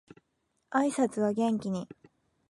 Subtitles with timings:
[0.71, 1.87] 挨拶は元気に